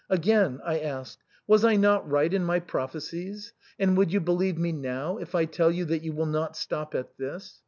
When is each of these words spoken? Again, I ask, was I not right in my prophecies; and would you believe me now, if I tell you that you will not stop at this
Again, 0.09 0.61
I 0.65 0.79
ask, 0.79 1.19
was 1.45 1.63
I 1.63 1.75
not 1.75 2.09
right 2.09 2.33
in 2.33 2.43
my 2.43 2.59
prophecies; 2.59 3.53
and 3.77 3.95
would 3.97 4.11
you 4.11 4.19
believe 4.19 4.57
me 4.57 4.71
now, 4.71 5.17
if 5.19 5.35
I 5.35 5.45
tell 5.45 5.69
you 5.69 5.85
that 5.85 6.01
you 6.01 6.11
will 6.11 6.25
not 6.25 6.57
stop 6.57 6.95
at 6.95 7.17
this 7.17 7.59